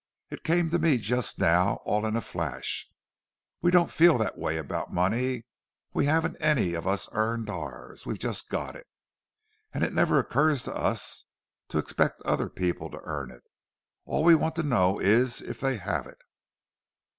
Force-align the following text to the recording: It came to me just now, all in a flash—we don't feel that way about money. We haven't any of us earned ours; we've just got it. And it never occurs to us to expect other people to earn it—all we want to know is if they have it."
It 0.31 0.43
came 0.43 0.71
to 0.71 0.79
me 0.79 0.97
just 0.97 1.37
now, 1.37 1.73
all 1.85 2.07
in 2.07 2.15
a 2.15 2.21
flash—we 2.21 3.69
don't 3.69 3.91
feel 3.91 4.17
that 4.17 4.35
way 4.35 4.57
about 4.57 4.91
money. 4.91 5.45
We 5.93 6.05
haven't 6.07 6.37
any 6.39 6.73
of 6.73 6.87
us 6.87 7.07
earned 7.11 7.51
ours; 7.51 8.03
we've 8.03 8.17
just 8.17 8.49
got 8.49 8.75
it. 8.75 8.87
And 9.71 9.83
it 9.83 9.93
never 9.93 10.17
occurs 10.17 10.63
to 10.63 10.75
us 10.75 11.25
to 11.67 11.77
expect 11.77 12.19
other 12.23 12.49
people 12.49 12.89
to 12.89 13.01
earn 13.03 13.29
it—all 13.29 14.23
we 14.23 14.33
want 14.33 14.55
to 14.55 14.63
know 14.63 14.97
is 14.97 15.39
if 15.39 15.59
they 15.59 15.77
have 15.77 16.07
it." 16.07 16.17